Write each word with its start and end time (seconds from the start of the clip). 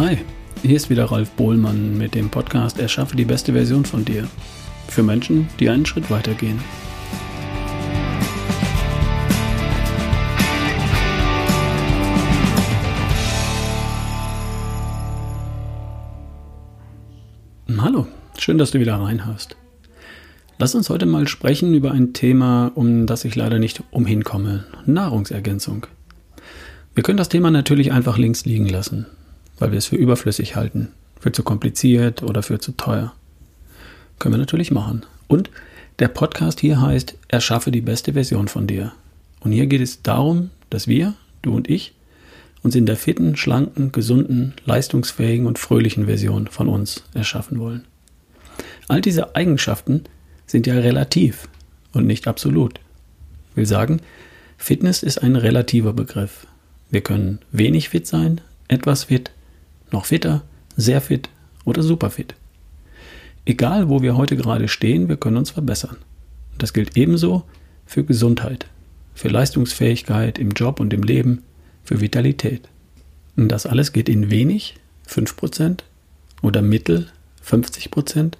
Hi, 0.00 0.16
hier 0.62 0.76
ist 0.76 0.88
wieder 0.88 1.04
Ralf 1.04 1.30
Bohlmann 1.32 1.98
mit 1.98 2.14
dem 2.14 2.30
Podcast 2.30 2.78
Erschaffe 2.80 3.16
die 3.16 3.26
beste 3.26 3.52
Version 3.52 3.84
von 3.84 4.02
dir. 4.02 4.26
Für 4.88 5.02
Menschen, 5.02 5.46
die 5.58 5.68
einen 5.68 5.84
Schritt 5.84 6.10
weitergehen. 6.10 6.58
Hallo, 17.76 18.06
schön, 18.38 18.56
dass 18.56 18.70
du 18.70 18.80
wieder 18.80 18.94
reinhörst. 18.94 19.58
Lass 20.56 20.74
uns 20.74 20.88
heute 20.88 21.04
mal 21.04 21.28
sprechen 21.28 21.74
über 21.74 21.92
ein 21.92 22.14
Thema, 22.14 22.72
um 22.74 23.04
das 23.04 23.26
ich 23.26 23.36
leider 23.36 23.58
nicht 23.58 23.82
umhin 23.90 24.24
komme. 24.24 24.64
Nahrungsergänzung. 24.86 25.88
Wir 26.94 27.02
können 27.02 27.18
das 27.18 27.28
Thema 27.28 27.50
natürlich 27.50 27.92
einfach 27.92 28.16
links 28.16 28.46
liegen 28.46 28.66
lassen 28.66 29.04
weil 29.60 29.70
wir 29.70 29.78
es 29.78 29.86
für 29.86 29.96
überflüssig 29.96 30.56
halten, 30.56 30.88
für 31.20 31.30
zu 31.30 31.44
kompliziert 31.44 32.24
oder 32.24 32.42
für 32.42 32.58
zu 32.58 32.72
teuer. 32.72 33.12
Können 34.18 34.34
wir 34.34 34.38
natürlich 34.38 34.72
machen. 34.72 35.06
Und 35.28 35.50
der 36.00 36.08
Podcast 36.08 36.60
hier 36.60 36.80
heißt 36.80 37.14
Erschaffe 37.28 37.70
die 37.70 37.82
beste 37.82 38.14
Version 38.14 38.48
von 38.48 38.66
dir. 38.66 38.92
Und 39.40 39.52
hier 39.52 39.66
geht 39.66 39.82
es 39.82 40.02
darum, 40.02 40.50
dass 40.70 40.88
wir, 40.88 41.14
du 41.42 41.54
und 41.54 41.68
ich, 41.68 41.94
uns 42.62 42.74
in 42.74 42.86
der 42.86 42.96
fitten, 42.96 43.36
schlanken, 43.36 43.92
gesunden, 43.92 44.54
leistungsfähigen 44.64 45.46
und 45.46 45.58
fröhlichen 45.58 46.06
Version 46.06 46.46
von 46.46 46.68
uns 46.68 47.04
erschaffen 47.14 47.58
wollen. 47.58 47.84
All 48.88 49.00
diese 49.00 49.36
Eigenschaften 49.36 50.04
sind 50.46 50.66
ja 50.66 50.74
relativ 50.74 51.48
und 51.92 52.06
nicht 52.06 52.26
absolut. 52.28 52.80
Ich 53.50 53.56
will 53.56 53.66
sagen, 53.66 54.00
Fitness 54.58 55.02
ist 55.02 55.22
ein 55.22 55.36
relativer 55.36 55.92
Begriff. 55.92 56.46
Wir 56.90 57.00
können 57.00 57.38
wenig 57.52 57.88
fit 57.88 58.06
sein, 58.06 58.40
etwas 58.68 59.04
fit 59.04 59.30
noch 59.92 60.06
fitter, 60.06 60.42
sehr 60.76 61.00
fit 61.00 61.28
oder 61.64 61.82
super 61.82 62.10
fit. 62.10 62.34
Egal, 63.44 63.88
wo 63.88 64.02
wir 64.02 64.16
heute 64.16 64.36
gerade 64.36 64.68
stehen, 64.68 65.08
wir 65.08 65.16
können 65.16 65.36
uns 65.36 65.50
verbessern. 65.50 65.96
Das 66.58 66.72
gilt 66.72 66.96
ebenso 66.96 67.44
für 67.86 68.04
Gesundheit, 68.04 68.66
für 69.14 69.28
Leistungsfähigkeit 69.28 70.38
im 70.38 70.50
Job 70.50 70.78
und 70.78 70.92
im 70.92 71.02
Leben, 71.02 71.42
für 71.82 72.00
Vitalität. 72.00 72.68
Und 73.36 73.48
das 73.48 73.66
alles 73.66 73.92
geht 73.92 74.08
in 74.08 74.30
wenig, 74.30 74.76
5%, 75.08 75.80
oder 76.42 76.62
mittel, 76.62 77.08
50%, 77.44 78.34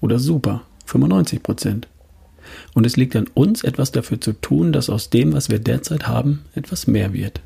oder 0.00 0.18
super, 0.18 0.62
95%. 0.88 1.84
Und 2.74 2.86
es 2.86 2.96
liegt 2.96 3.14
an 3.16 3.28
uns, 3.34 3.62
etwas 3.62 3.92
dafür 3.92 4.20
zu 4.20 4.32
tun, 4.32 4.72
dass 4.72 4.90
aus 4.90 5.10
dem, 5.10 5.32
was 5.32 5.50
wir 5.50 5.58
derzeit 5.58 6.08
haben, 6.08 6.44
etwas 6.54 6.86
mehr 6.86 7.12
wird. 7.12 7.40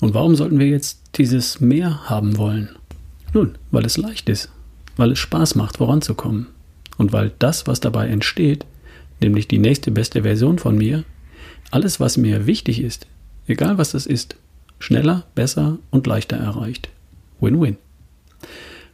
Und 0.00 0.14
warum 0.14 0.36
sollten 0.36 0.58
wir 0.58 0.68
jetzt 0.68 1.00
dieses 1.16 1.60
Mehr 1.60 2.08
haben 2.08 2.36
wollen? 2.36 2.76
Nun, 3.32 3.56
weil 3.70 3.84
es 3.84 3.96
leicht 3.96 4.28
ist, 4.28 4.50
weil 4.96 5.12
es 5.12 5.18
Spaß 5.18 5.54
macht, 5.54 5.78
voranzukommen 5.78 6.48
und 6.96 7.12
weil 7.12 7.32
das, 7.38 7.66
was 7.66 7.80
dabei 7.80 8.08
entsteht, 8.08 8.66
nämlich 9.20 9.48
die 9.48 9.58
nächste 9.58 9.90
beste 9.90 10.22
Version 10.22 10.58
von 10.58 10.76
mir, 10.76 11.04
alles, 11.70 11.98
was 11.98 12.16
mir 12.16 12.46
wichtig 12.46 12.80
ist, 12.80 13.06
egal 13.46 13.78
was 13.78 13.92
das 13.92 14.06
ist, 14.06 14.36
schneller, 14.78 15.24
besser 15.34 15.78
und 15.90 16.06
leichter 16.06 16.36
erreicht. 16.36 16.90
Win-win. 17.40 17.76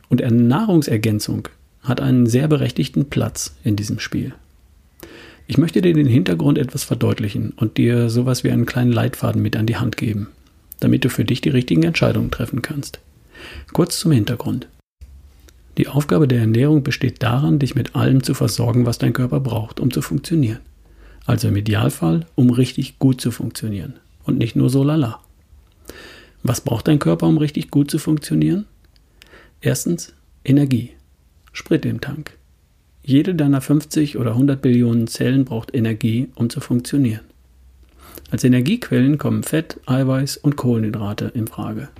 Und 0.08 0.20
Nahrungsergänzung 0.20 1.48
hat 1.83 2.00
einen 2.00 2.27
sehr 2.27 2.47
berechtigten 2.47 3.11
Platz 3.11 3.56
in 3.64 3.77
diesem 3.77 3.98
Spiel. 3.98 4.34
Ich 5.48 5.58
möchte 5.58 5.83
dir 5.83 5.92
den 5.92 6.06
Hintergrund 6.06 6.58
etwas 6.58 6.84
verdeutlichen 6.84 7.50
und 7.56 7.77
dir 7.77 8.08
sowas 8.08 8.45
wie 8.45 8.50
einen 8.50 8.67
kleinen 8.67 8.92
Leitfaden 8.92 9.42
mit 9.42 9.56
an 9.56 9.67
die 9.67 9.77
Hand 9.77 9.97
geben 9.97 10.28
damit 10.83 11.05
du 11.05 11.11
für 11.11 11.25
dich 11.25 11.41
die 11.41 11.51
richtigen 11.51 11.83
Entscheidungen 11.83 12.31
treffen 12.31 12.63
kannst. 12.63 13.01
Kurz 13.73 13.98
zum 13.98 14.13
Hintergrund. 14.13 14.69
Die 15.79 15.89
Aufgabe 15.89 16.29
der 16.29 16.41
Ernährung 16.41 16.83
besteht 16.83 17.23
darin, 17.23 17.59
dich 17.59 17.75
mit 17.75 17.97
allem 17.97 18.23
zu 18.23 18.35
versorgen, 18.35 18.85
was 18.85 18.98
dein 18.98 19.15
Körper 19.15 19.41
braucht, 19.41 19.81
um 19.81 19.91
zu 19.91 20.03
funktionieren. 20.03 20.61
Also 21.25 21.48
im 21.48 21.57
Idealfall, 21.57 22.27
um 22.35 22.51
richtig 22.51 22.98
gut 22.98 23.21
zu 23.21 23.31
funktionieren 23.31 23.95
und 24.25 24.39
nicht 24.39 24.57
nur 24.57 24.69
so 24.71 24.83
lala. 24.83 25.21
Was 26.42 26.61
braucht 26.61 26.89
dein 26.89 26.98
Körper, 26.98 27.27
um 27.27 27.39
richtig 27.39 27.71
gut 27.71 27.91
zu 27.91 27.98
funktionieren? 27.98 28.67
Erstens 29.61 30.13
Energie. 30.45 30.91
Sprit 31.53 31.85
im 31.85 32.01
Tank. 32.01 32.37
Jede 33.05 33.35
deiner 33.35 33.61
50 33.61 34.19
oder 34.19 34.33
100 34.33 34.61
Billionen 34.61 35.07
Zellen 35.07 35.45
braucht 35.45 35.75
Energie, 35.75 36.29
um 36.35 36.51
zu 36.51 36.61
funktionieren. 36.61 37.32
Als 38.33 38.45
Energiequellen 38.45 39.19
kommen 39.19 39.43
Fett, 39.43 39.79
Eiweiß 39.85 40.39
und 40.39 40.57
Kohlenhydrate 40.57 41.31
in 41.35 41.47
Frage. 41.47 41.91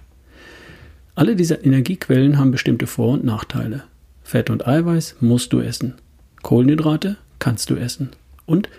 Alle 1.15 1.37
diese 1.37 1.56
Energiequellen 1.56 2.38
haben 2.38 2.53
bestimmte 2.53 2.87
Vor- 2.87 3.12
und 3.12 3.25
Nachteile. 3.25 3.82
Fett 4.22 4.48
und 4.48 4.66
Eiweiß 4.66 5.16
musst 5.21 5.53
du 5.53 5.60
essen. 5.60 5.92
Kohlenhydrate 6.41 7.19
kannst 7.38 7.69
du 7.69 7.76
essen. 7.76 8.12
Und 8.47 8.71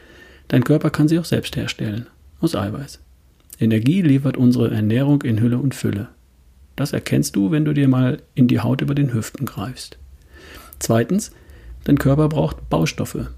dein 0.47 0.63
Körper 0.63 0.89
kann 0.89 1.07
sie 1.07 1.19
auch 1.19 1.25
selbst 1.25 1.55
herstellen, 1.55 2.07
aus 2.41 2.55
Eiweiß. 2.55 2.99
Energie 3.59 4.01
liefert 4.01 4.35
unsere 4.35 4.71
Ernährung 4.71 5.21
in 5.21 5.39
Hülle 5.39 5.59
und 5.59 5.75
Fülle. 5.75 6.07
Das 6.75 6.91
erkennst 6.91 7.35
du, 7.35 7.51
wenn 7.51 7.65
du 7.65 7.73
dir 7.73 7.87
mal 7.87 8.23
in 8.33 8.47
die 8.47 8.61
Haut 8.61 8.81
über 8.81 8.95
den 8.95 9.13
Hüften 9.13 9.45
greifst. 9.45 9.99
Zweitens, 10.79 11.31
dein 11.83 11.99
Körper 11.99 12.29
braucht 12.29 12.67
Baustoffe. 12.71 13.29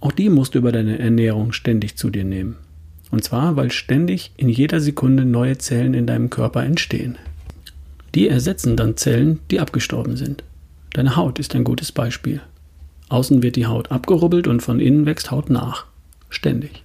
Auch 0.00 0.10
die 0.10 0.30
musst 0.30 0.56
du 0.56 0.58
über 0.58 0.72
deine 0.72 0.98
Ernährung 0.98 1.52
ständig 1.52 1.94
zu 1.96 2.10
dir 2.10 2.24
nehmen. 2.24 2.56
Und 3.14 3.22
zwar, 3.22 3.54
weil 3.54 3.70
ständig 3.70 4.32
in 4.36 4.48
jeder 4.48 4.80
Sekunde 4.80 5.24
neue 5.24 5.56
Zellen 5.56 5.94
in 5.94 6.04
deinem 6.04 6.30
Körper 6.30 6.64
entstehen. 6.64 7.16
Die 8.12 8.26
ersetzen 8.26 8.76
dann 8.76 8.96
Zellen, 8.96 9.38
die 9.52 9.60
abgestorben 9.60 10.16
sind. 10.16 10.42
Deine 10.94 11.14
Haut 11.14 11.38
ist 11.38 11.54
ein 11.54 11.62
gutes 11.62 11.92
Beispiel. 11.92 12.40
Außen 13.10 13.40
wird 13.40 13.54
die 13.54 13.66
Haut 13.66 13.92
abgerubbelt 13.92 14.48
und 14.48 14.62
von 14.62 14.80
innen 14.80 15.06
wächst 15.06 15.30
Haut 15.30 15.48
nach. 15.48 15.86
Ständig. 16.28 16.82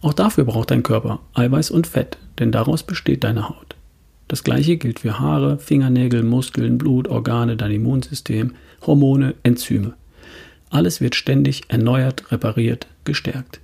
Auch 0.00 0.14
dafür 0.14 0.46
braucht 0.46 0.70
dein 0.70 0.82
Körper 0.82 1.20
Eiweiß 1.34 1.72
und 1.72 1.86
Fett, 1.86 2.16
denn 2.38 2.50
daraus 2.50 2.82
besteht 2.82 3.22
deine 3.22 3.50
Haut. 3.50 3.76
Das 4.28 4.44
gleiche 4.44 4.78
gilt 4.78 5.00
für 5.00 5.18
Haare, 5.18 5.58
Fingernägel, 5.58 6.22
Muskeln, 6.22 6.78
Blut, 6.78 7.06
Organe, 7.06 7.58
dein 7.58 7.72
Immunsystem, 7.72 8.54
Hormone, 8.86 9.34
Enzyme. 9.42 9.92
Alles 10.70 11.02
wird 11.02 11.14
ständig 11.14 11.64
erneuert, 11.68 12.32
repariert, 12.32 12.86
gestärkt. 13.04 13.60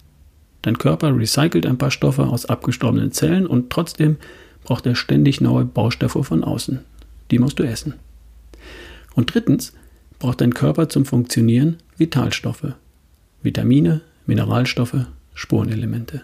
Dein 0.64 0.78
Körper 0.78 1.14
recycelt 1.14 1.66
ein 1.66 1.76
paar 1.76 1.90
Stoffe 1.90 2.22
aus 2.22 2.46
abgestorbenen 2.46 3.12
Zellen 3.12 3.46
und 3.46 3.68
trotzdem 3.68 4.16
braucht 4.62 4.86
er 4.86 4.94
ständig 4.94 5.42
neue 5.42 5.66
Baustoffe 5.66 6.24
von 6.24 6.42
außen. 6.42 6.80
Die 7.30 7.38
musst 7.38 7.58
du 7.58 7.64
essen. 7.64 7.92
Und 9.14 9.34
drittens 9.34 9.74
braucht 10.18 10.40
dein 10.40 10.54
Körper 10.54 10.88
zum 10.88 11.04
Funktionieren 11.04 11.76
Vitalstoffe, 11.98 12.72
Vitamine, 13.42 14.00
Mineralstoffe, 14.24 15.04
Spurenelemente. 15.34 16.22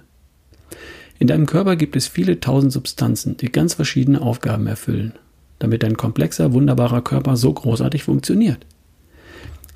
In 1.18 1.26
deinem 1.26 1.44
Körper 1.44 1.76
gibt 1.76 1.94
es 1.94 2.08
viele 2.08 2.40
tausend 2.40 2.72
Substanzen, 2.72 3.36
die 3.36 3.52
ganz 3.52 3.74
verschiedene 3.74 4.22
Aufgaben 4.22 4.66
erfüllen, 4.66 5.12
damit 5.58 5.82
dein 5.82 5.98
komplexer, 5.98 6.54
wunderbarer 6.54 7.02
Körper 7.02 7.36
so 7.36 7.52
großartig 7.52 8.04
funktioniert. 8.04 8.64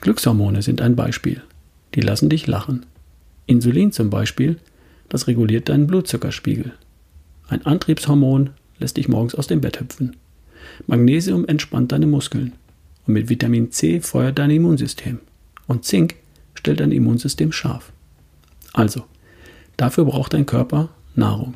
Glückshormone 0.01 0.63
sind 0.63 0.81
ein 0.81 0.97
Beispiel. 0.97 1.43
Die 1.95 2.01
lassen 2.01 2.31
dich 2.31 2.47
lachen. 2.47 2.87
Insulin 3.47 3.93
zum 3.93 4.10
Beispiel, 4.10 4.59
das 5.09 5.27
reguliert 5.27 5.69
deinen 5.69 5.87
Blutzuckerspiegel. 5.87 6.72
Ein 7.49 7.65
Antriebshormon 7.66 8.50
lässt 8.78 8.97
dich 8.97 9.09
morgens 9.09 9.34
aus 9.34 9.47
dem 9.47 9.60
Bett 9.60 9.81
hüpfen. 9.81 10.16
Magnesium 10.87 11.47
entspannt 11.47 11.93
deine 11.93 12.06
Muskeln. 12.06 12.53
Und 13.06 13.15
mit 13.15 13.28
Vitamin 13.28 13.71
C 13.71 14.00
feuert 14.00 14.38
dein 14.38 14.50
Immunsystem. 14.50 15.21
Und 15.66 15.84
Zink 15.84 16.16
stellt 16.55 16.81
dein 16.81 16.93
Immunsystem 16.93 17.53
scharf. 17.53 17.93
Also, 18.73 19.05
dafür 19.76 20.05
braucht 20.06 20.32
dein 20.32 20.47
Körper 20.47 20.88
Nahrung. 21.14 21.55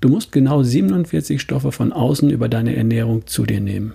Du 0.00 0.08
musst 0.08 0.32
genau 0.32 0.62
47 0.62 1.40
Stoffe 1.40 1.72
von 1.72 1.92
außen 1.92 2.30
über 2.30 2.48
deine 2.48 2.74
Ernährung 2.76 3.26
zu 3.26 3.44
dir 3.44 3.60
nehmen. 3.60 3.94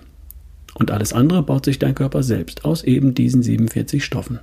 Und 0.74 0.90
alles 0.90 1.12
andere 1.12 1.42
baut 1.42 1.64
sich 1.64 1.78
dein 1.78 1.94
Körper 1.94 2.22
selbst 2.22 2.64
aus 2.64 2.82
eben 2.84 3.14
diesen 3.14 3.42
47 3.42 4.04
Stoffen. 4.04 4.38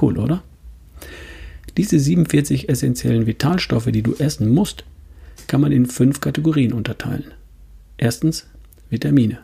Cool, 0.00 0.18
oder? 0.18 0.42
Diese 1.78 2.00
47 2.00 2.68
essentiellen 2.68 3.26
Vitalstoffe, 3.26 3.86
die 3.92 4.02
du 4.02 4.14
essen 4.16 4.48
musst, 4.48 4.84
kann 5.46 5.60
man 5.60 5.70
in 5.70 5.86
fünf 5.86 6.20
Kategorien 6.20 6.72
unterteilen. 6.72 7.32
Erstens 7.96 8.48
Vitamine. 8.90 9.38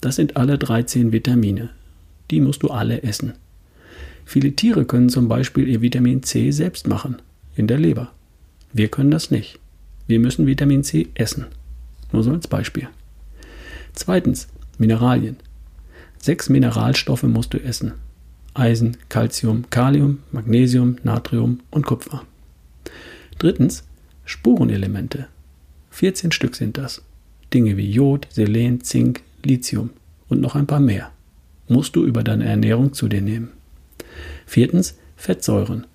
Das 0.00 0.14
sind 0.14 0.36
alle 0.36 0.56
13 0.56 1.10
Vitamine. 1.10 1.70
Die 2.30 2.40
musst 2.40 2.62
du 2.62 2.68
alle 2.68 3.02
essen. 3.02 3.32
Viele 4.24 4.52
Tiere 4.52 4.84
können 4.84 5.08
zum 5.08 5.26
Beispiel 5.26 5.66
ihr 5.66 5.82
Vitamin 5.82 6.22
C 6.22 6.52
selbst 6.52 6.86
machen, 6.86 7.16
in 7.56 7.66
der 7.66 7.80
Leber. 7.80 8.12
Wir 8.72 8.86
können 8.86 9.10
das 9.10 9.32
nicht. 9.32 9.58
Wir 10.06 10.20
müssen 10.20 10.46
Vitamin 10.46 10.84
C 10.84 11.08
essen. 11.14 11.46
Nur 12.12 12.22
so 12.22 12.30
als 12.30 12.46
Beispiel. 12.46 12.86
Zweitens 13.94 14.46
Mineralien. 14.78 15.38
Sechs 16.18 16.48
Mineralstoffe 16.48 17.24
musst 17.24 17.52
du 17.52 17.58
essen. 17.58 17.94
Eisen, 18.54 18.96
Calcium, 19.08 19.68
Kalium, 19.70 20.20
Magnesium, 20.32 20.96
Natrium 21.02 21.60
und 21.70 21.84
Kupfer. 21.84 22.22
Drittens 23.38 23.84
Spurenelemente. 24.24 25.26
14 25.90 26.32
Stück 26.32 26.56
sind 26.56 26.78
das. 26.78 27.02
Dinge 27.52 27.76
wie 27.76 27.90
Jod, 27.90 28.26
Selen, 28.30 28.80
Zink, 28.80 29.22
Lithium 29.44 29.90
und 30.28 30.40
noch 30.40 30.54
ein 30.54 30.66
paar 30.66 30.80
mehr 30.80 31.10
musst 31.68 31.96
du 31.96 32.04
über 32.04 32.22
deine 32.22 32.44
Ernährung 32.44 32.92
zu 32.92 33.08
dir 33.08 33.20
nehmen. 33.20 33.50
Viertens, 34.46 34.96
Fettsäuren. 35.16 35.86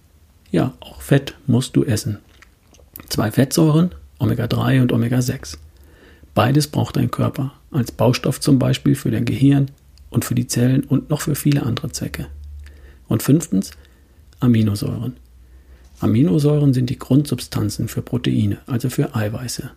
Ja, 0.51 0.73
auch 0.79 1.01
Fett 1.01 1.35
musst 1.45 1.75
du 1.75 1.83
essen. 1.83 2.19
Zwei 3.07 3.31
Fettsäuren, 3.31 3.91
Omega-3 4.19 4.81
und 4.81 4.91
Omega-6. 4.91 5.57
Beides 6.33 6.67
braucht 6.67 6.95
dein 6.95 7.12
Körper, 7.12 7.53
als 7.71 7.91
Baustoff 7.91 8.39
zum 8.39 8.59
Beispiel 8.59 8.95
für 8.95 9.12
dein 9.12 9.25
Gehirn 9.25 9.71
und 10.09 10.25
für 10.25 10.35
die 10.35 10.47
Zellen 10.47 10.83
und 10.83 11.09
noch 11.09 11.21
für 11.21 11.35
viele 11.35 11.63
andere 11.63 11.91
Zwecke. 11.91 12.27
Und 13.09 13.21
fünftens, 13.21 13.71
Aminosäuren. 14.39 15.17
Aminosäuren 16.00 16.73
sind 16.73 16.89
die 16.89 16.97
Grundsubstanzen 16.97 17.89
für 17.89 18.01
Proteine, 18.01 18.59
also 18.67 18.89
für 18.89 19.13
Eiweiße. 19.13 19.71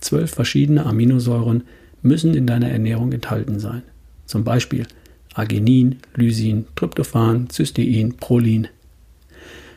Zwölf 0.00 0.32
verschiedene 0.32 0.84
Aminosäuren 0.86 1.62
müssen 2.02 2.34
in 2.34 2.46
deiner 2.46 2.70
Ernährung 2.70 3.12
enthalten 3.12 3.60
sein. 3.60 3.82
Zum 4.26 4.42
Beispiel 4.42 4.86
Arginin, 5.34 5.98
Lysin, 6.14 6.66
Tryptophan, 6.74 7.48
Cystein, 7.50 8.16
Prolin. 8.16 8.68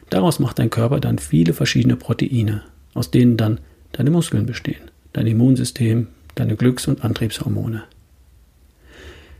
Daraus 0.09 0.39
macht 0.39 0.59
dein 0.59 0.69
Körper 0.69 0.99
dann 0.99 1.19
viele 1.19 1.53
verschiedene 1.53 1.95
Proteine, 1.95 2.63
aus 2.93 3.11
denen 3.11 3.37
dann 3.37 3.59
deine 3.91 4.09
Muskeln 4.09 4.45
bestehen, 4.45 4.89
dein 5.11 5.27
Immunsystem, 5.27 6.07
deine 6.35 6.55
Glücks- 6.55 6.87
und 6.87 7.03
Antriebshormone. 7.03 7.83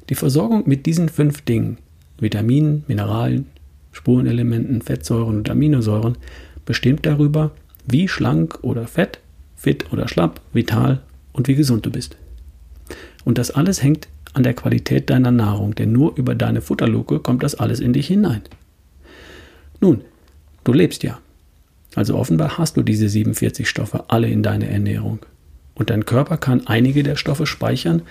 Die 0.09 0.15
Versorgung 0.15 0.67
mit 0.67 0.85
diesen 0.85 1.09
fünf 1.09 1.41
Dingen, 1.41 1.77
Vitaminen, 2.19 2.83
Mineralien, 2.87 3.47
Spurenelementen, 3.91 4.81
Fettsäuren 4.81 5.37
und 5.37 5.49
Aminosäuren, 5.49 6.17
bestimmt 6.65 7.05
darüber, 7.05 7.51
wie 7.85 8.07
schlank 8.07 8.59
oder 8.61 8.87
fett, 8.87 9.19
fit 9.55 9.91
oder 9.91 10.07
schlapp, 10.07 10.41
vital 10.53 11.01
und 11.31 11.47
wie 11.47 11.55
gesund 11.55 11.85
du 11.85 11.91
bist. 11.91 12.17
Und 13.25 13.37
das 13.37 13.51
alles 13.51 13.83
hängt 13.83 14.07
an 14.33 14.43
der 14.43 14.53
Qualität 14.53 15.09
deiner 15.09 15.31
Nahrung, 15.31 15.75
denn 15.75 15.91
nur 15.91 16.17
über 16.17 16.35
deine 16.35 16.61
Futterluke 16.61 17.19
kommt 17.19 17.43
das 17.43 17.55
alles 17.55 17.79
in 17.79 17.93
dich 17.93 18.07
hinein. 18.07 18.41
Nun, 19.79 20.01
du 20.63 20.73
lebst 20.73 21.03
ja. 21.03 21.19
Also 21.95 22.15
offenbar 22.15 22.57
hast 22.57 22.77
du 22.77 22.81
diese 22.81 23.07
47 23.07 23.69
Stoffe 23.69 24.05
alle 24.07 24.27
in 24.27 24.41
deiner 24.41 24.67
Ernährung. 24.67 25.19
Und 25.75 25.89
dein 25.89 26.05
Körper 26.05 26.37
kann 26.37 26.65
einige 26.67 27.03
der 27.03 27.15
Stoffe 27.15 27.45
speichern 27.45 28.01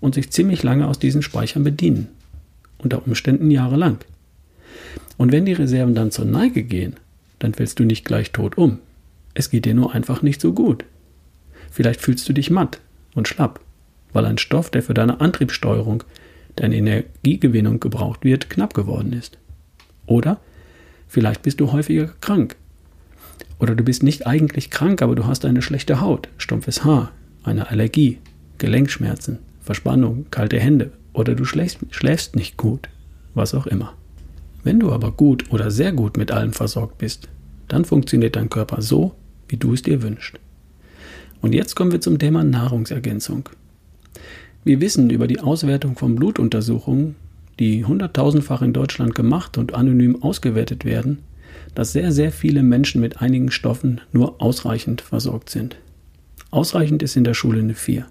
und 0.00 0.14
sich 0.14 0.30
ziemlich 0.30 0.62
lange 0.62 0.86
aus 0.86 0.98
diesen 0.98 1.22
Speichern 1.22 1.64
bedienen. 1.64 2.08
Unter 2.82 3.06
Umständen 3.06 3.50
jahrelang. 3.50 3.98
Und 5.16 5.32
wenn 5.32 5.44
die 5.44 5.52
Reserven 5.52 5.94
dann 5.94 6.10
zur 6.10 6.24
Neige 6.24 6.62
gehen, 6.62 6.96
dann 7.38 7.54
fällst 7.54 7.78
du 7.78 7.84
nicht 7.84 8.04
gleich 8.04 8.32
tot 8.32 8.56
um. 8.58 8.78
Es 9.34 9.50
geht 9.50 9.64
dir 9.64 9.74
nur 9.74 9.94
einfach 9.94 10.22
nicht 10.22 10.40
so 10.40 10.52
gut. 10.52 10.84
Vielleicht 11.70 12.00
fühlst 12.00 12.28
du 12.28 12.32
dich 12.32 12.50
matt 12.50 12.80
und 13.14 13.28
schlapp, 13.28 13.60
weil 14.12 14.26
ein 14.26 14.38
Stoff, 14.38 14.70
der 14.70 14.82
für 14.82 14.94
deine 14.94 15.20
Antriebssteuerung, 15.20 16.04
deine 16.56 16.76
Energiegewinnung 16.76 17.80
gebraucht 17.80 18.24
wird, 18.24 18.50
knapp 18.50 18.74
geworden 18.74 19.12
ist. 19.12 19.38
Oder 20.06 20.38
vielleicht 21.08 21.42
bist 21.42 21.60
du 21.60 21.72
häufiger 21.72 22.10
krank. 22.20 22.56
Oder 23.58 23.74
du 23.74 23.84
bist 23.84 24.02
nicht 24.02 24.26
eigentlich 24.26 24.70
krank, 24.70 25.02
aber 25.02 25.14
du 25.14 25.26
hast 25.26 25.44
eine 25.44 25.62
schlechte 25.62 26.00
Haut, 26.00 26.28
stumpfes 26.36 26.84
Haar, 26.84 27.12
eine 27.44 27.70
Allergie, 27.70 28.18
Gelenkschmerzen, 28.58 29.38
Verspannung, 29.60 30.26
kalte 30.30 30.58
Hände 30.58 30.90
oder 31.12 31.34
du 31.34 31.44
schläfst, 31.44 31.78
schläfst 31.90 32.36
nicht 32.36 32.56
gut, 32.56 32.88
was 33.34 33.54
auch 33.54 33.66
immer. 33.66 33.94
Wenn 34.64 34.80
du 34.80 34.92
aber 34.92 35.12
gut 35.12 35.52
oder 35.52 35.70
sehr 35.70 35.92
gut 35.92 36.16
mit 36.16 36.30
allem 36.30 36.52
versorgt 36.52 36.98
bist, 36.98 37.28
dann 37.68 37.84
funktioniert 37.84 38.36
dein 38.36 38.50
Körper 38.50 38.82
so, 38.82 39.14
wie 39.48 39.56
du 39.56 39.72
es 39.72 39.82
dir 39.82 40.02
wünschst. 40.02 40.38
Und 41.40 41.54
jetzt 41.54 41.74
kommen 41.74 41.90
wir 41.90 42.00
zum 42.00 42.18
Thema 42.18 42.44
Nahrungsergänzung. 42.44 43.48
Wir 44.64 44.80
wissen 44.80 45.10
über 45.10 45.26
die 45.26 45.40
Auswertung 45.40 45.96
von 45.96 46.14
Blutuntersuchungen, 46.14 47.16
die 47.58 47.84
hunderttausendfach 47.84 48.62
in 48.62 48.72
Deutschland 48.72 49.14
gemacht 49.14 49.58
und 49.58 49.74
anonym 49.74 50.22
ausgewertet 50.22 50.84
werden, 50.84 51.18
dass 51.74 51.92
sehr, 51.92 52.12
sehr 52.12 52.30
viele 52.30 52.62
Menschen 52.62 53.00
mit 53.00 53.20
einigen 53.20 53.50
Stoffen 53.50 54.00
nur 54.12 54.40
ausreichend 54.40 55.00
versorgt 55.00 55.50
sind. 55.50 55.76
Ausreichend 56.50 57.02
ist 57.02 57.16
in 57.16 57.24
der 57.24 57.34
Schule 57.34 57.60
eine 57.60 57.74
4. 57.74 58.06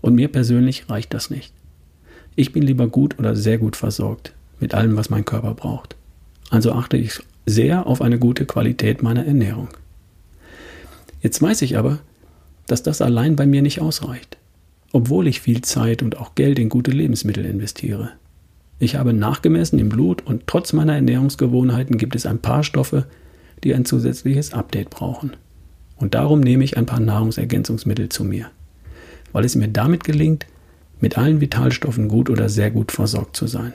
Und 0.00 0.14
mir 0.14 0.28
persönlich 0.28 0.88
reicht 0.88 1.12
das 1.12 1.30
nicht. 1.30 1.52
Ich 2.36 2.52
bin 2.52 2.62
lieber 2.62 2.88
gut 2.88 3.18
oder 3.18 3.36
sehr 3.36 3.58
gut 3.58 3.76
versorgt 3.76 4.34
mit 4.60 4.74
allem, 4.74 4.96
was 4.96 5.10
mein 5.10 5.24
Körper 5.24 5.54
braucht. 5.54 5.96
Also 6.50 6.72
achte 6.72 6.96
ich 6.96 7.20
sehr 7.46 7.86
auf 7.86 8.02
eine 8.02 8.18
gute 8.18 8.46
Qualität 8.46 9.02
meiner 9.02 9.26
Ernährung. 9.26 9.68
Jetzt 11.20 11.40
weiß 11.40 11.62
ich 11.62 11.76
aber, 11.76 11.98
dass 12.66 12.82
das 12.82 13.02
allein 13.02 13.36
bei 13.36 13.46
mir 13.46 13.62
nicht 13.62 13.80
ausreicht 13.80 14.38
obwohl 14.92 15.26
ich 15.26 15.40
viel 15.40 15.62
Zeit 15.62 16.02
und 16.02 16.18
auch 16.18 16.34
Geld 16.34 16.58
in 16.58 16.68
gute 16.68 16.90
Lebensmittel 16.90 17.44
investiere. 17.44 18.10
Ich 18.78 18.96
habe 18.96 19.12
nachgemessen 19.12 19.78
im 19.78 19.88
Blut 19.88 20.26
und 20.26 20.46
trotz 20.46 20.72
meiner 20.72 20.94
Ernährungsgewohnheiten 20.94 21.98
gibt 21.98 22.14
es 22.14 22.26
ein 22.26 22.40
paar 22.40 22.62
Stoffe, 22.62 23.06
die 23.64 23.74
ein 23.74 23.84
zusätzliches 23.84 24.52
Update 24.52 24.90
brauchen. 24.90 25.32
Und 25.96 26.14
darum 26.14 26.40
nehme 26.40 26.64
ich 26.64 26.76
ein 26.76 26.86
paar 26.86 27.00
Nahrungsergänzungsmittel 27.00 28.08
zu 28.08 28.24
mir, 28.24 28.50
weil 29.32 29.44
es 29.44 29.54
mir 29.54 29.68
damit 29.68 30.04
gelingt, 30.04 30.46
mit 31.02 31.18
allen 31.18 31.42
Vitalstoffen 31.42 32.08
gut 32.08 32.30
oder 32.30 32.48
sehr 32.48 32.70
gut 32.70 32.92
versorgt 32.92 33.36
zu 33.36 33.46
sein. 33.46 33.74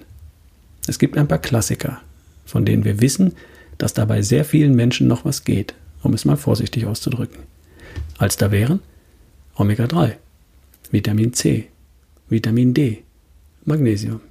Es 0.87 0.97
gibt 0.97 1.17
ein 1.17 1.27
paar 1.27 1.37
Klassiker, 1.37 2.01
von 2.45 2.65
denen 2.65 2.85
wir 2.85 3.01
wissen, 3.01 3.33
dass 3.77 3.93
dabei 3.93 4.23
sehr 4.23 4.45
vielen 4.45 4.75
Menschen 4.75 5.07
noch 5.07 5.25
was 5.25 5.43
geht, 5.43 5.75
um 6.01 6.13
es 6.13 6.25
mal 6.25 6.37
vorsichtig 6.37 6.87
auszudrücken. 6.87 7.43
Als 8.17 8.37
da 8.37 8.51
wären 8.51 8.79
Omega 9.55 9.85
3, 9.85 10.17
Vitamin 10.89 11.33
C, 11.33 11.67
Vitamin 12.29 12.73
D, 12.73 13.03
Magnesium. 13.65 14.21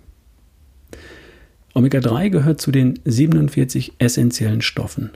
Omega-3 1.74 2.30
gehört 2.30 2.58
zu 2.58 2.70
den 2.70 2.98
47 3.04 3.92
essentiellen 3.98 4.62
Stoffen. 4.62 5.10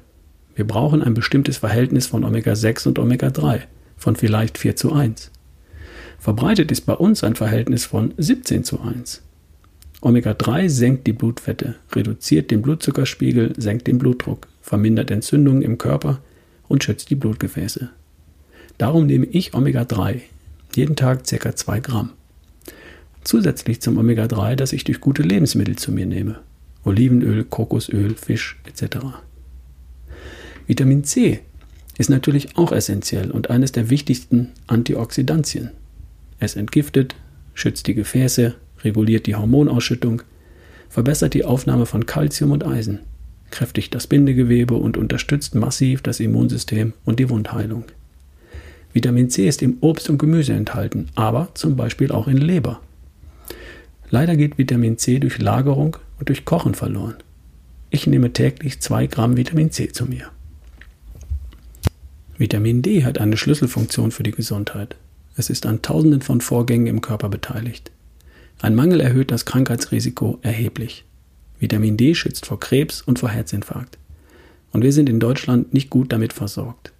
Wir 0.54 0.66
brauchen 0.66 1.02
ein 1.02 1.14
bestimmtes 1.14 1.56
Verhältnis 1.56 2.06
von 2.06 2.22
Omega-6 2.22 2.88
und 2.88 2.98
Omega-3 2.98 3.62
von 3.96 4.14
vielleicht 4.14 4.58
4 4.58 4.76
zu 4.76 4.92
1. 4.92 5.30
Verbreitet 6.20 6.70
ist 6.70 6.82
bei 6.82 6.92
uns 6.92 7.24
ein 7.24 7.34
Verhältnis 7.34 7.86
von 7.86 8.12
17 8.18 8.62
zu 8.62 8.82
1. 8.82 9.22
Omega-3 10.02 10.68
senkt 10.68 11.06
die 11.06 11.14
Blutfette, 11.14 11.76
reduziert 11.92 12.50
den 12.50 12.60
Blutzuckerspiegel, 12.60 13.54
senkt 13.56 13.86
den 13.86 13.98
Blutdruck, 13.98 14.46
vermindert 14.60 15.10
Entzündungen 15.10 15.62
im 15.62 15.78
Körper 15.78 16.20
und 16.68 16.84
schützt 16.84 17.08
die 17.08 17.14
Blutgefäße. 17.14 17.88
Darum 18.76 19.06
nehme 19.06 19.24
ich 19.26 19.54
Omega-3 19.54 20.20
jeden 20.76 20.94
Tag 20.94 21.26
ca. 21.26 21.56
2 21.56 21.80
Gramm. 21.80 22.10
Zusätzlich 23.24 23.80
zum 23.80 23.96
Omega-3, 23.96 24.56
das 24.56 24.74
ich 24.74 24.84
durch 24.84 25.00
gute 25.00 25.22
Lebensmittel 25.22 25.76
zu 25.76 25.90
mir 25.90 26.06
nehme. 26.06 26.40
Olivenöl, 26.84 27.44
Kokosöl, 27.44 28.14
Fisch 28.14 28.60
etc. 28.66 29.06
Vitamin 30.66 31.02
C 31.04 31.40
ist 31.96 32.10
natürlich 32.10 32.58
auch 32.58 32.72
essentiell 32.72 33.30
und 33.30 33.48
eines 33.48 33.72
der 33.72 33.88
wichtigsten 33.88 34.50
Antioxidantien. 34.66 35.70
Es 36.40 36.56
entgiftet, 36.56 37.14
schützt 37.54 37.86
die 37.86 37.94
Gefäße, 37.94 38.54
reguliert 38.82 39.26
die 39.26 39.36
Hormonausschüttung, 39.36 40.22
verbessert 40.88 41.34
die 41.34 41.44
Aufnahme 41.44 41.84
von 41.84 42.06
Kalzium 42.06 42.50
und 42.50 42.66
Eisen, 42.66 43.00
kräftigt 43.50 43.94
das 43.94 44.06
Bindegewebe 44.06 44.74
und 44.74 44.96
unterstützt 44.96 45.54
massiv 45.54 46.00
das 46.02 46.18
Immunsystem 46.18 46.94
und 47.04 47.20
die 47.20 47.28
Wundheilung. 47.28 47.84
Vitamin 48.92 49.30
C 49.30 49.46
ist 49.46 49.62
im 49.62 49.76
Obst 49.82 50.10
und 50.10 50.18
Gemüse 50.18 50.54
enthalten, 50.54 51.08
aber 51.14 51.50
zum 51.54 51.76
Beispiel 51.76 52.10
auch 52.10 52.26
in 52.26 52.38
Leber. 52.38 52.80
Leider 54.08 54.34
geht 54.34 54.58
Vitamin 54.58 54.98
C 54.98 55.20
durch 55.20 55.38
Lagerung 55.38 55.98
und 56.18 56.28
durch 56.28 56.44
Kochen 56.44 56.74
verloren. 56.74 57.16
Ich 57.90 58.06
nehme 58.06 58.32
täglich 58.32 58.80
2 58.80 59.06
Gramm 59.06 59.36
Vitamin 59.36 59.70
C 59.70 59.88
zu 59.88 60.06
mir. 60.06 60.30
Vitamin 62.38 62.82
D 62.82 63.04
hat 63.04 63.18
eine 63.18 63.36
Schlüsselfunktion 63.36 64.10
für 64.10 64.22
die 64.22 64.30
Gesundheit. 64.30 64.96
Es 65.40 65.48
ist 65.48 65.64
an 65.64 65.80
Tausenden 65.80 66.20
von 66.20 66.42
Vorgängen 66.42 66.86
im 66.86 67.00
Körper 67.00 67.30
beteiligt. 67.30 67.90
Ein 68.60 68.74
Mangel 68.74 69.00
erhöht 69.00 69.30
das 69.30 69.46
Krankheitsrisiko 69.46 70.38
erheblich. 70.42 71.06
Vitamin 71.58 71.96
D 71.96 72.14
schützt 72.14 72.44
vor 72.44 72.60
Krebs 72.60 73.00
und 73.00 73.18
vor 73.18 73.30
Herzinfarkt. 73.30 73.96
Und 74.70 74.82
wir 74.84 74.92
sind 74.92 75.08
in 75.08 75.18
Deutschland 75.18 75.72
nicht 75.72 75.88
gut 75.88 76.12
damit 76.12 76.34
versorgt. 76.34 76.92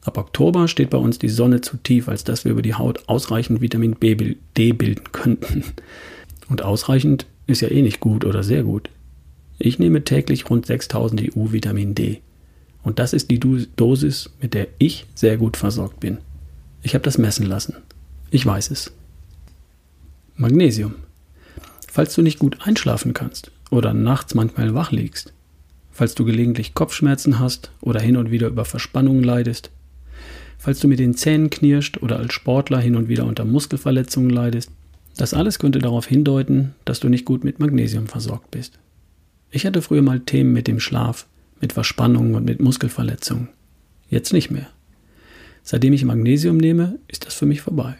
Ab 0.00 0.16
Oktober 0.16 0.66
steht 0.66 0.88
bei 0.88 0.96
uns 0.96 1.18
die 1.18 1.28
Sonne 1.28 1.60
zu 1.60 1.76
tief, 1.76 2.08
als 2.08 2.24
dass 2.24 2.46
wir 2.46 2.52
über 2.52 2.62
die 2.62 2.72
Haut 2.72 3.06
ausreichend 3.06 3.60
Vitamin 3.60 3.96
B, 3.96 4.36
D 4.56 4.72
bilden 4.72 5.12
könnten. 5.12 5.62
Und 6.48 6.62
ausreichend 6.62 7.26
ist 7.46 7.60
ja 7.60 7.70
eh 7.70 7.82
nicht 7.82 8.00
gut 8.00 8.24
oder 8.24 8.42
sehr 8.42 8.62
gut. 8.62 8.88
Ich 9.58 9.78
nehme 9.78 10.04
täglich 10.04 10.48
rund 10.48 10.64
6000 10.64 11.36
EU 11.36 11.52
Vitamin 11.52 11.94
D. 11.94 12.22
Und 12.82 12.98
das 12.98 13.12
ist 13.12 13.30
die 13.30 13.40
Dosis, 13.40 14.30
mit 14.40 14.54
der 14.54 14.68
ich 14.78 15.04
sehr 15.14 15.36
gut 15.36 15.58
versorgt 15.58 16.00
bin. 16.00 16.16
Ich 16.84 16.94
habe 16.94 17.02
das 17.02 17.16
messen 17.16 17.46
lassen. 17.46 17.76
Ich 18.30 18.44
weiß 18.44 18.70
es. 18.70 18.92
Magnesium. 20.36 20.96
Falls 21.90 22.14
du 22.14 22.20
nicht 22.20 22.38
gut 22.38 22.58
einschlafen 22.60 23.14
kannst 23.14 23.50
oder 23.70 23.94
nachts 23.94 24.34
manchmal 24.34 24.74
wach 24.74 24.92
liegst, 24.92 25.32
falls 25.90 26.14
du 26.14 26.26
gelegentlich 26.26 26.74
Kopfschmerzen 26.74 27.38
hast 27.38 27.70
oder 27.80 28.00
hin 28.00 28.18
und 28.18 28.30
wieder 28.30 28.48
über 28.48 28.66
Verspannungen 28.66 29.24
leidest, 29.24 29.70
falls 30.58 30.78
du 30.78 30.86
mit 30.86 30.98
den 30.98 31.14
Zähnen 31.14 31.48
knirscht 31.48 32.02
oder 32.02 32.18
als 32.18 32.34
Sportler 32.34 32.80
hin 32.80 32.96
und 32.96 33.08
wieder 33.08 33.24
unter 33.24 33.46
Muskelverletzungen 33.46 34.30
leidest. 34.30 34.70
Das 35.16 35.32
alles 35.32 35.58
könnte 35.58 35.78
darauf 35.78 36.06
hindeuten, 36.06 36.74
dass 36.84 37.00
du 37.00 37.08
nicht 37.08 37.24
gut 37.24 37.44
mit 37.44 37.60
Magnesium 37.60 38.08
versorgt 38.08 38.50
bist. 38.50 38.78
Ich 39.50 39.64
hatte 39.64 39.80
früher 39.80 40.02
mal 40.02 40.20
Themen 40.20 40.52
mit 40.52 40.66
dem 40.66 40.80
Schlaf, 40.80 41.26
mit 41.62 41.72
Verspannungen 41.72 42.34
und 42.34 42.44
mit 42.44 42.60
Muskelverletzungen. 42.60 43.48
Jetzt 44.10 44.34
nicht 44.34 44.50
mehr. 44.50 44.68
Seitdem 45.64 45.94
ich 45.94 46.04
Magnesium 46.04 46.58
nehme, 46.58 46.98
ist 47.08 47.26
das 47.26 47.34
für 47.34 47.46
mich 47.46 47.62
vorbei. 47.62 47.96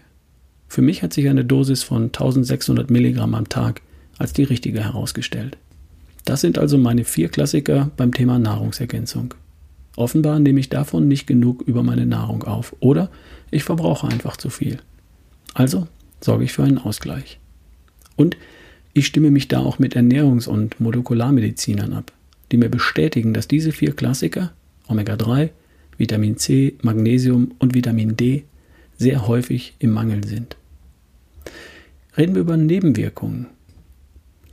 Für 0.69 0.83
mich 0.83 1.03
hat 1.03 1.15
sich 1.15 1.29
eine 1.29 1.45
Dosis 1.45 1.83
von 1.83 2.05
1600 2.05 2.91
Milligramm 2.91 3.35
am 3.35 3.49
Tag 3.49 3.81
als 4.19 4.35
die 4.35 4.45
richtige 4.45 4.85
herausgestellt. 4.85 5.57
Das 6.27 6.43
sind 6.43 6.59
also 6.59 6.77
meine 6.77 7.05
vier 7.05 7.29
Klassiker 7.29 7.91
beim 7.97 8.13
Thema 8.13 8.39
Nahrungsergänzung. 8.39 9.35
Offenbar 9.97 10.41
nehme 10.41 10.61
ich 10.61 10.69
davon 10.69 11.09
nicht 11.09 11.27
genug 11.27 11.63
über 11.63 11.83
meine 11.83 12.07
Nahrung 12.07 12.45
auf 12.45 12.77
oder 12.81 13.11
ich 13.51 13.65
verbrauche 13.65 14.09
einfach 14.09 14.37
zu 14.37 14.51
viel. 14.51 14.79
Also 15.55 15.87
sorge 16.21 16.45
ich 16.45 16.53
für 16.53 16.65
einen 16.65 16.79
Ausgleich. 16.79 17.39
Und 18.17 18.37
ich 18.93 19.07
stimme 19.07 19.31
mich 19.31 19.49
da 19.49 19.61
auch 19.61 19.79
mit 19.79 19.97
Ernährungs- 19.97 20.49
und 20.49 20.81
Molekularmedizinern 20.81 21.93
ab, 21.95 22.13
die 22.53 22.57
mir 22.59 22.69
bestätigen, 22.69 23.33
dass 23.33 23.49
diese 23.49 23.73
vier 23.73 23.93
Klassiker, 23.95 24.53
Omega-3, 24.89 25.51
Vitamin 25.97 26.37
C, 26.37 26.75
Magnesium 26.83 27.53
und 27.59 27.75
Vitamin 27.75 28.17
D, 28.17 28.45
sehr 28.97 29.27
häufig 29.27 29.75
im 29.79 29.91
Mangel 29.91 30.25
sind. 30.25 30.57
Reden 32.17 32.35
wir 32.35 32.43
über 32.43 32.57
Nebenwirkungen. 32.57 33.47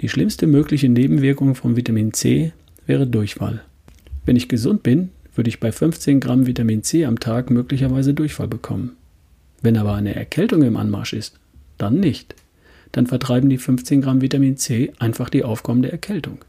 Die 0.02 0.10
schlimmste 0.10 0.48
mögliche 0.48 0.90
Nebenwirkung 0.90 1.54
von 1.54 1.76
Vitamin 1.76 2.12
C 2.14 2.54
wäre 2.88 3.06
Durchfall. 3.06 3.62
Wenn 4.26 4.36
ich 4.36 4.48
gesund 4.50 4.84
bin, 4.84 5.10
würde 5.36 5.50
ich 5.50 5.60
bei 5.60 5.72
15 5.72 6.20
Gramm 6.20 6.48
Vitamin 6.48 6.84
C 6.84 7.06
am 7.06 7.20
Tag 7.20 7.50
möglicherweise 7.52 8.14
Durchfall 8.14 8.48
bekommen. 8.48 8.98
Wenn 9.62 9.78
aber 9.78 9.94
eine 9.94 10.16
Erkältung 10.16 10.64
im 10.64 10.76
Anmarsch 10.76 11.14
ist, 11.14 11.40
dann 11.78 12.00
nicht. 12.00 12.36
Dann 12.92 13.08
vertreiben 13.08 13.50
die 13.50 13.58
15 13.58 14.02
Gramm 14.02 14.22
Vitamin 14.22 14.58
C 14.58 14.92
einfach 15.00 15.30
die 15.30 15.44
aufkommende 15.44 15.92
Erkältung. 15.92 16.40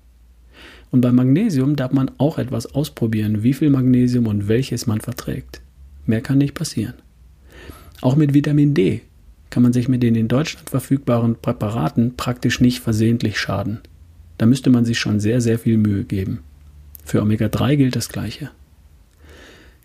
Und 0.93 1.01
beim 1.01 1.17
Magnesium 1.17 1.75
darf 1.75 1.93
man 1.93 2.11
auch 2.19 2.39
etwas 2.39 2.75
ausprobieren, 2.75 3.43
wie 3.43 3.55
viel 3.55 3.71
Magnesium 3.71 4.27
und 4.27 4.47
welches 4.47 4.87
man 4.87 5.01
verträgt. 5.01 5.63
Mehr 6.07 6.21
kann 6.21 6.39
nicht 6.39 6.55
passieren. 6.55 6.95
Auch 8.03 8.15
mit 8.15 8.35
Vitamin 8.35 8.75
D 8.75 9.01
kann 9.49 9.63
man 9.63 9.73
sich 9.73 9.89
mit 9.89 10.03
den 10.03 10.15
in 10.15 10.29
Deutschland 10.29 10.69
verfügbaren 10.69 11.37
Präparaten 11.37 12.15
praktisch 12.17 12.61
nicht 12.61 12.81
versehentlich 12.81 13.39
schaden. 13.39 13.81
Da 14.37 14.47
müsste 14.47 14.71
man 14.71 14.85
sich 14.85 14.99
schon 14.99 15.19
sehr, 15.19 15.41
sehr 15.41 15.59
viel 15.59 15.79
Mühe 15.79 16.05
geben. 16.05 16.41
Für 17.05 17.23
Omega-3 17.23 17.77
gilt 17.77 17.97
das 17.97 18.09
Gleiche. 18.09 18.51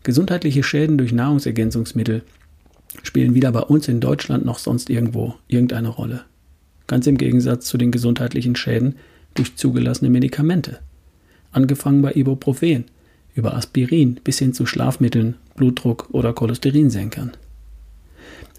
Gesundheitliche 0.04 0.64
Schäden 0.64 0.98
durch 0.98 1.14
Nahrungsergänzungsmittel 1.14 2.24
spielen 3.04 3.34
weder 3.34 3.52
bei 3.52 3.62
uns 3.62 3.88
in 3.88 4.00
Deutschland 4.02 4.46
noch 4.46 4.60
sonst 4.60 4.90
irgendwo 4.90 5.36
irgendeine 5.48 5.90
Rolle. 5.90 6.24
Ganz 6.88 7.08
im 7.08 7.18
Gegensatz 7.18 7.66
zu 7.66 7.78
den 7.78 7.92
gesundheitlichen 7.92 8.56
Schäden 8.56 8.96
durch 9.36 9.56
zugelassene 9.56 10.10
Medikamente. 10.10 10.80
Angefangen 11.58 12.04
bei 12.04 12.14
Ibuprofen, 12.14 12.86
über 13.34 13.56
Aspirin 13.56 14.20
bis 14.24 14.38
hin 14.38 14.54
zu 14.54 14.68
Schlafmitteln, 14.68 15.38
Blutdruck 15.56 16.08
oder 16.12 16.32
Cholesterinsenkern. 16.32 17.32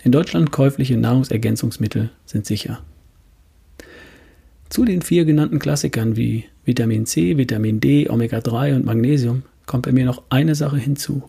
In 0.03 0.11
Deutschland 0.11 0.51
käufliche 0.51 0.97
Nahrungsergänzungsmittel 0.97 2.11
sind 2.27 2.45
sicher. 2.45 2.81
Zu 4.69 4.85
den 4.85 5.01
vier 5.01 5.25
genannten 5.25 5.61
Klassikern 5.61 6.17
wie 6.17 6.47
Vitamin 6.65 7.07
C, 7.07 7.37
Vitamin 7.37 7.79
D, 7.79 8.11
Omega-3 8.11 8.75
und 8.75 8.85
Magnesium 8.85 9.45
kommt 9.67 9.87
bei 9.87 9.93
mir 9.93 10.05
noch 10.05 10.25
eine 10.29 10.57
Sache 10.57 10.79
hinzu. 10.79 11.23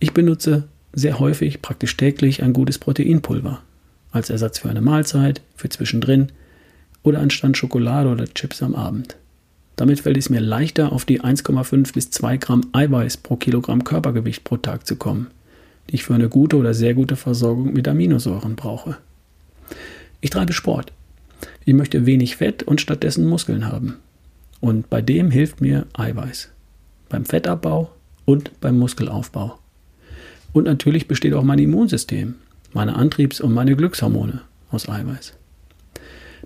Ich 0.00 0.12
benutze 0.12 0.64
sehr 0.92 1.20
häufig, 1.20 1.62
praktisch 1.62 1.96
täglich, 1.96 2.42
ein 2.42 2.52
gutes 2.52 2.80
Proteinpulver 2.80 3.62
als 4.10 4.28
Ersatz 4.28 4.58
für 4.58 4.70
eine 4.70 4.80
Mahlzeit, 4.80 5.40
für 5.54 5.68
zwischendrin 5.68 6.32
oder 7.04 7.20
anstatt 7.20 7.56
Schokolade 7.56 8.08
oder 8.08 8.26
Chips 8.26 8.60
am 8.60 8.74
Abend. 8.74 9.14
Damit 9.78 10.00
fällt 10.00 10.18
es 10.18 10.28
mir 10.28 10.40
leichter, 10.40 10.92
auf 10.92 11.06
die 11.06 11.22
1,5 11.22 11.94
bis 11.94 12.10
2 12.10 12.36
Gramm 12.36 12.66
Eiweiß 12.72 13.16
pro 13.16 13.36
Kilogramm 13.36 13.84
Körpergewicht 13.84 14.44
pro 14.44 14.58
Tag 14.58 14.86
zu 14.86 14.96
kommen 14.96 15.28
die 15.88 15.94
ich 15.94 16.04
für 16.04 16.14
eine 16.14 16.28
gute 16.28 16.56
oder 16.56 16.74
sehr 16.74 16.94
gute 16.94 17.16
Versorgung 17.16 17.72
mit 17.72 17.88
Aminosäuren 17.88 18.56
brauche. 18.56 18.98
Ich 20.20 20.30
treibe 20.30 20.52
Sport. 20.52 20.92
Ich 21.64 21.74
möchte 21.74 22.06
wenig 22.06 22.36
Fett 22.36 22.62
und 22.62 22.80
stattdessen 22.80 23.26
Muskeln 23.26 23.66
haben. 23.66 23.96
Und 24.60 24.90
bei 24.90 25.00
dem 25.00 25.30
hilft 25.30 25.60
mir 25.60 25.86
Eiweiß. 25.94 26.50
Beim 27.08 27.24
Fettabbau 27.24 27.90
und 28.24 28.60
beim 28.60 28.78
Muskelaufbau. 28.78 29.58
Und 30.52 30.64
natürlich 30.64 31.08
besteht 31.08 31.34
auch 31.34 31.44
mein 31.44 31.58
Immunsystem, 31.58 32.34
meine 32.72 32.96
Antriebs- 32.96 33.40
und 33.40 33.54
meine 33.54 33.76
Glückshormone 33.76 34.40
aus 34.70 34.88
Eiweiß. 34.88 35.34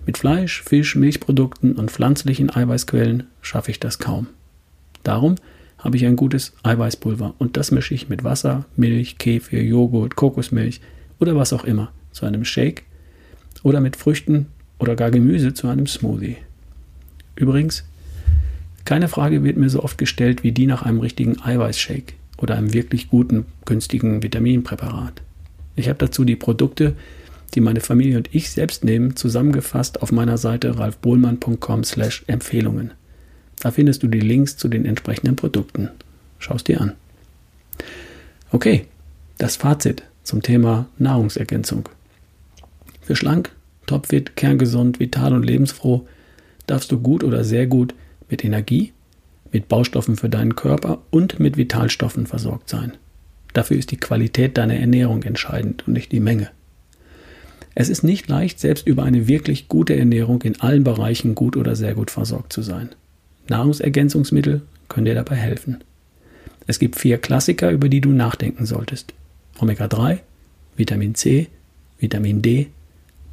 Mit 0.05 0.17
Fleisch, 0.17 0.61
Fisch, 0.63 0.95
Milchprodukten 0.95 1.73
und 1.73 1.91
pflanzlichen 1.91 2.49
Eiweißquellen 2.49 3.23
schaffe 3.41 3.71
ich 3.71 3.79
das 3.79 3.99
kaum. 3.99 4.27
Darum 5.03 5.35
habe 5.77 5.97
ich 5.97 6.05
ein 6.05 6.15
gutes 6.15 6.53
Eiweißpulver 6.63 7.35
und 7.37 7.57
das 7.57 7.71
mische 7.71 7.93
ich 7.93 8.09
mit 8.09 8.23
Wasser, 8.23 8.65
Milch, 8.75 9.17
Kefir, 9.17 9.63
Joghurt, 9.63 10.15
Kokosmilch 10.15 10.81
oder 11.19 11.35
was 11.35 11.53
auch 11.53 11.65
immer 11.65 11.91
zu 12.11 12.25
einem 12.25 12.45
Shake 12.45 12.83
oder 13.63 13.81
mit 13.81 13.95
Früchten 13.95 14.47
oder 14.79 14.95
gar 14.95 15.11
Gemüse 15.11 15.53
zu 15.53 15.67
einem 15.67 15.87
Smoothie. 15.87 16.37
Übrigens, 17.35 17.83
keine 18.85 19.07
Frage 19.07 19.43
wird 19.43 19.57
mir 19.57 19.69
so 19.69 19.83
oft 19.83 19.97
gestellt 19.97 20.43
wie 20.43 20.51
die 20.51 20.67
nach 20.67 20.83
einem 20.83 20.99
richtigen 20.99 21.41
Eiweißshake 21.41 22.13
oder 22.37 22.55
einem 22.55 22.73
wirklich 22.73 23.09
guten, 23.09 23.45
günstigen 23.65 24.21
Vitaminpräparat. 24.23 25.21
Ich 25.75 25.87
habe 25.89 25.99
dazu 25.99 26.25
die 26.25 26.35
Produkte, 26.35 26.95
die 27.55 27.61
meine 27.61 27.81
Familie 27.81 28.17
und 28.17 28.33
ich 28.33 28.51
selbst 28.51 28.83
nehmen, 28.83 29.15
zusammengefasst 29.15 30.01
auf 30.01 30.11
meiner 30.11 30.37
Seite 30.37 30.77
ralfbohlmann.com/empfehlungen. 30.77 32.91
Da 33.59 33.71
findest 33.71 34.03
du 34.03 34.07
die 34.07 34.19
Links 34.19 34.57
zu 34.57 34.67
den 34.67 34.85
entsprechenden 34.85 35.35
Produkten. 35.35 35.89
Schau 36.39 36.55
es 36.55 36.63
dir 36.63 36.81
an. 36.81 36.93
Okay, 38.51 38.85
das 39.37 39.55
Fazit 39.55 40.03
zum 40.23 40.41
Thema 40.41 40.87
Nahrungsergänzung. 40.97 41.89
Für 43.01 43.15
schlank, 43.15 43.51
topfit, 43.85 44.35
kerngesund, 44.35 44.99
vital 44.99 45.33
und 45.33 45.43
lebensfroh 45.43 46.07
darfst 46.67 46.91
du 46.91 46.99
gut 46.99 47.23
oder 47.23 47.43
sehr 47.43 47.67
gut 47.67 47.93
mit 48.29 48.43
Energie, 48.43 48.93
mit 49.51 49.67
Baustoffen 49.67 50.17
für 50.17 50.29
deinen 50.29 50.55
Körper 50.55 51.01
und 51.11 51.39
mit 51.39 51.57
Vitalstoffen 51.57 52.25
versorgt 52.25 52.69
sein. 52.69 52.93
Dafür 53.53 53.77
ist 53.77 53.91
die 53.91 53.97
Qualität 53.97 54.57
deiner 54.57 54.75
Ernährung 54.75 55.23
entscheidend 55.23 55.87
und 55.87 55.93
nicht 55.93 56.11
die 56.11 56.19
Menge. 56.19 56.49
Es 57.75 57.89
ist 57.89 58.03
nicht 58.03 58.27
leicht, 58.27 58.59
selbst 58.59 58.87
über 58.87 59.03
eine 59.03 59.27
wirklich 59.27 59.67
gute 59.67 59.95
Ernährung 59.95 60.41
in 60.43 60.61
allen 60.61 60.83
Bereichen 60.83 61.35
gut 61.35 61.57
oder 61.57 61.75
sehr 61.75 61.95
gut 61.95 62.11
versorgt 62.11 62.53
zu 62.53 62.61
sein. 62.61 62.89
Nahrungsergänzungsmittel 63.49 64.61
können 64.89 65.05
dir 65.05 65.15
dabei 65.15 65.35
helfen. 65.35 65.83
Es 66.67 66.79
gibt 66.79 66.97
vier 66.97 67.17
Klassiker, 67.17 67.71
über 67.71 67.89
die 67.89 68.01
du 68.01 68.09
nachdenken 68.09 68.65
solltest. 68.65 69.13
Omega-3, 69.59 70.19
Vitamin 70.77 71.15
C, 71.15 71.47
Vitamin 71.99 72.41
D, 72.41 72.67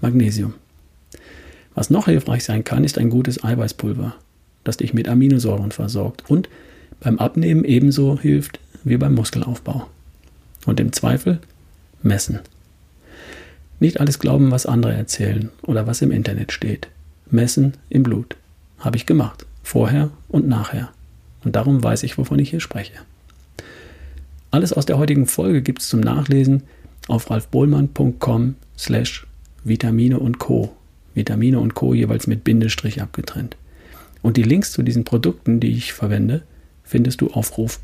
Magnesium. 0.00 0.54
Was 1.74 1.90
noch 1.90 2.06
hilfreich 2.06 2.44
sein 2.44 2.64
kann, 2.64 2.84
ist 2.84 2.98
ein 2.98 3.10
gutes 3.10 3.44
Eiweißpulver, 3.44 4.14
das 4.64 4.78
dich 4.78 4.94
mit 4.94 5.08
Aminosäuren 5.08 5.70
versorgt 5.70 6.28
und 6.28 6.48
beim 6.98 7.18
Abnehmen 7.18 7.64
ebenso 7.64 8.18
hilft 8.18 8.58
wie 8.84 8.96
beim 8.96 9.14
Muskelaufbau. 9.14 9.86
Und 10.66 10.80
im 10.80 10.92
Zweifel 10.92 11.40
messen. 12.02 12.40
Nicht 13.80 13.98
alles 13.98 14.18
glauben, 14.18 14.50
was 14.50 14.66
andere 14.66 14.94
erzählen 14.94 15.50
oder 15.62 15.86
was 15.86 16.02
im 16.02 16.12
Internet 16.12 16.52
steht. 16.52 16.88
Messen 17.30 17.74
im 17.88 18.02
Blut. 18.02 18.36
Habe 18.78 18.96
ich 18.96 19.06
gemacht 19.06 19.46
vorher 19.62 20.10
und 20.28 20.48
nachher. 20.48 20.90
Und 21.44 21.56
darum 21.56 21.82
weiß 21.82 22.02
ich, 22.02 22.18
wovon 22.18 22.38
ich 22.38 22.50
hier 22.50 22.60
spreche. 22.60 22.92
Alles 24.50 24.72
aus 24.72 24.84
der 24.84 24.98
heutigen 24.98 25.26
Folge 25.26 25.62
gibt 25.62 25.80
es 25.80 25.88
zum 25.88 26.00
Nachlesen 26.00 26.64
auf 27.08 27.30
ralfbohlmann.com 27.30 28.56
slash 28.76 29.26
Vitamine 29.62 30.18
und 30.18 30.38
Co. 30.38 30.74
Vitamine 31.14 31.60
und 31.60 31.74
Co. 31.74 31.94
jeweils 31.94 32.26
mit 32.26 32.44
Bindestrich 32.44 33.00
abgetrennt. 33.00 33.56
Und 34.22 34.36
die 34.36 34.42
Links 34.42 34.72
zu 34.72 34.82
diesen 34.82 35.04
Produkten, 35.04 35.60
die 35.60 35.70
ich 35.70 35.92
verwende, 35.92 36.42
findest 36.82 37.20
du 37.20 37.30
auf, 37.30 37.52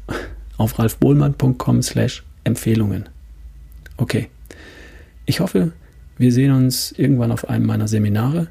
auf 0.56 0.78
ralfbohlmann.com 0.78 1.82
slash 1.82 2.24
Empfehlungen. 2.44 3.08
Okay. 3.96 4.28
Ich 5.24 5.40
hoffe, 5.40 5.72
wir 6.18 6.32
sehen 6.32 6.52
uns 6.52 6.92
irgendwann 6.92 7.32
auf 7.32 7.48
einem 7.48 7.66
meiner 7.66 7.88
Seminare 7.88 8.48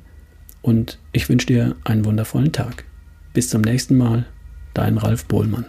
und 0.62 1.00
ich 1.12 1.30
wünsche 1.30 1.48
dir 1.48 1.76
einen 1.84 2.06
wundervollen 2.06 2.52
Tag. 2.52 2.86
Bis 3.34 3.50
zum 3.50 3.62
nächsten 3.62 3.98
Mal, 3.98 4.26
dein 4.74 4.98
Ralf 4.98 5.26
Bohlmann. 5.26 5.66